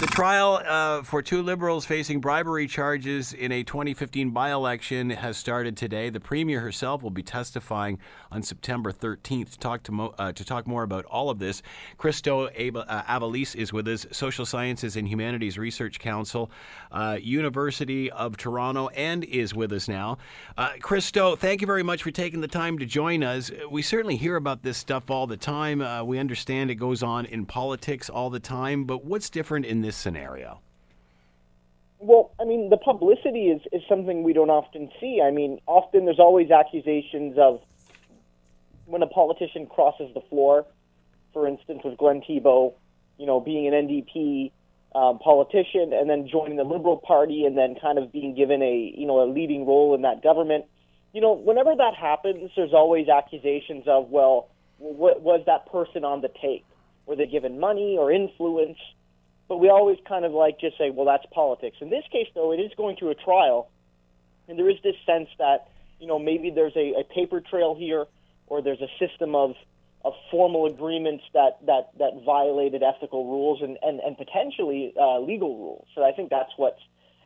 [0.00, 5.36] The trial uh, for two liberals facing bribery charges in a 2015 by election has
[5.36, 6.08] started today.
[6.08, 7.98] The Premier herself will be testifying
[8.32, 11.60] on September 13th to talk, to, mo- uh, to talk more about all of this.
[11.98, 16.50] Christo Ab- uh, is with us, Social Sciences and Humanities Research Council,
[16.92, 20.16] uh, University of Toronto, and is with us now.
[20.56, 23.50] Uh, Christo, thank you very much for taking the time to join us.
[23.70, 26.06] We certainly hear about this stuff all the time.
[26.06, 29.89] We understand it goes on in politics all the time, but what's different in this
[29.96, 30.60] scenario?
[31.98, 35.20] Well, I mean, the publicity is, is something we don't often see.
[35.22, 37.60] I mean, often there's always accusations of
[38.86, 40.66] when a politician crosses the floor,
[41.32, 42.74] for instance, with Glenn Thibeault,
[43.18, 44.50] you know, being an NDP
[44.94, 48.92] um, politician and then joining the Liberal Party and then kind of being given a,
[48.96, 50.64] you know, a leading role in that government.
[51.12, 56.22] You know, whenever that happens, there's always accusations of, well, what was that person on
[56.22, 56.64] the take?
[57.06, 58.78] Were they given money or influence?
[59.50, 61.78] But we always kind of like just say, well, that's politics.
[61.80, 63.68] In this case, though, it is going to a trial,
[64.46, 65.66] and there is this sense that
[65.98, 68.06] you know maybe there's a, a paper trail here,
[68.46, 69.56] or there's a system of
[70.04, 75.58] of formal agreements that that that violated ethical rules and and and potentially uh, legal
[75.58, 75.88] rules.
[75.96, 76.80] So I think that's what's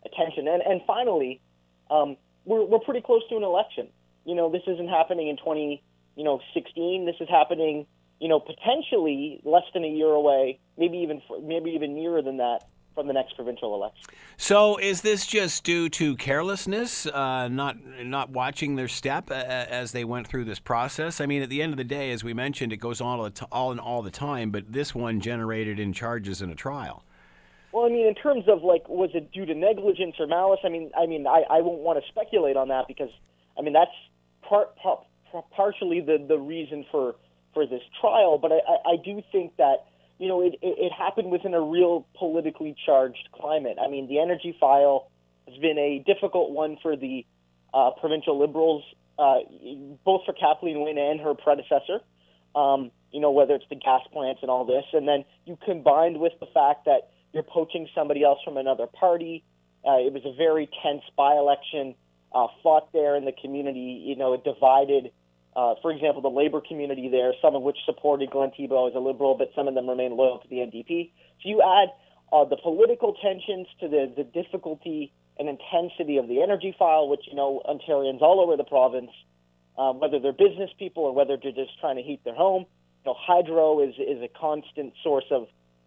[0.06, 0.48] attention.
[0.48, 1.42] And and finally,
[1.90, 3.88] um, we're we're pretty close to an election.
[4.24, 5.82] You know, this isn't happening in 20
[6.16, 7.04] you know 16.
[7.04, 7.84] This is happening
[8.20, 12.68] you know, potentially less than a year away, maybe even maybe even nearer than that
[12.94, 14.08] from the next provincial election.
[14.36, 19.92] So, is this just due to carelessness, uh, not not watching their step uh, as
[19.92, 21.20] they went through this process?
[21.20, 23.30] I mean, at the end of the day, as we mentioned, it goes on all,
[23.30, 27.04] t- all in all the time, but this one generated in charges in a trial.
[27.72, 30.60] Well, I mean, in terms of like, was it due to negligence or malice?
[30.64, 33.10] I mean, I mean, I, I won't want to speculate on that because,
[33.58, 33.90] I mean, that's
[34.48, 35.00] part, part
[35.50, 37.16] partially the the reason for
[37.54, 39.86] for this trial, but I, I do think that
[40.18, 43.78] you know it, it, it happened within a real politically charged climate.
[43.82, 45.10] I mean, the energy file
[45.48, 47.24] has been a difficult one for the
[47.72, 48.82] uh, provincial liberals,
[49.18, 49.38] uh,
[50.04, 52.00] both for Kathleen Wynne and her predecessor.
[52.54, 56.18] Um, you know, whether it's the gas plants and all this, and then you combined
[56.20, 59.42] with the fact that you're poaching somebody else from another party.
[59.86, 61.94] Uh, it was a very tense by-election
[62.32, 64.02] uh, fought there in the community.
[64.06, 65.12] You know, it divided
[65.56, 68.98] uh, for example, the labor community there, some of which supported Glenn Thibeault as a
[68.98, 71.12] liberal, but some of them remain loyal to the NDP.
[71.42, 71.88] So you add
[72.32, 77.22] uh, the political tensions to the, the difficulty and intensity of the energy file, which,
[77.28, 79.10] you know, Ontarians all over the province,
[79.78, 82.66] uh, whether they're business people or whether they're just trying to heat their home,
[83.04, 85.46] you know, hydro is, is a constant source of,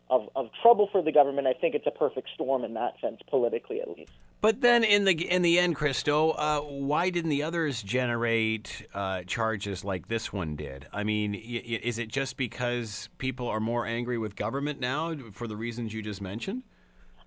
[0.10, 1.48] of, of trouble for the government.
[1.48, 4.12] I think it's a perfect storm in that sense, politically at least.
[4.40, 9.24] But then in the in the end, Christo, uh, why didn't the others generate uh,
[9.24, 10.88] charges like this one did?
[10.94, 15.56] I mean, is it just because people are more angry with government now for the
[15.56, 16.62] reasons you just mentioned?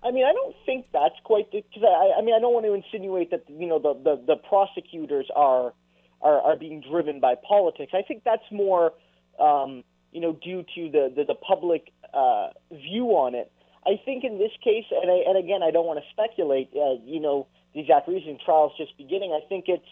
[0.03, 2.73] I mean, I don't think that's quite because I, I mean, I don't want to
[2.73, 5.73] insinuate that you know the, the, the prosecutors are,
[6.21, 7.91] are are being driven by politics.
[7.93, 8.93] I think that's more
[9.39, 13.51] um, you know due to the the, the public uh, view on it.
[13.85, 16.69] I think in this case, and, I, and again, I don't want to speculate.
[16.75, 19.31] Uh, you know, the exact reason trial's just beginning.
[19.31, 19.87] I think it's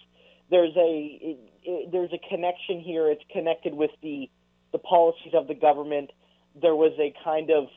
[0.51, 3.09] there's a it, it, there's a connection here.
[3.09, 4.29] It's connected with the
[4.71, 6.11] the policies of the government.
[6.59, 7.67] There was a kind of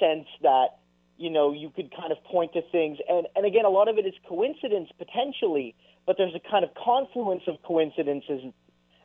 [0.00, 0.80] sense that
[1.16, 3.96] you know you could kind of point to things, and and again, a lot of
[3.96, 5.74] it is coincidence potentially,
[6.06, 8.52] but there's a kind of confluence of coincidences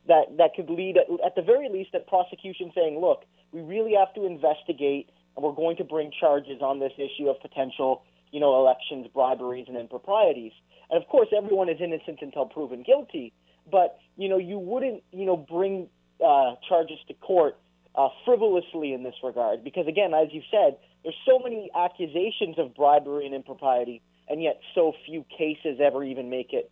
[0.08, 3.94] that that could lead, at, at the very least, at prosecution saying, look, we really
[3.94, 5.09] have to investigate
[5.42, 9.78] we're going to bring charges on this issue of potential, you know, elections, briberies, and
[9.78, 10.52] improprieties.
[10.90, 13.34] And of course, everyone is innocent until proven guilty.
[13.72, 15.88] But you know, you wouldn't, you know, bring
[16.26, 17.58] uh, charges to court
[17.96, 22.76] uh, frivolously in this regard, because again, as you said, there's so many accusations of
[22.76, 26.72] bribery and impropriety, and yet so few cases ever even make it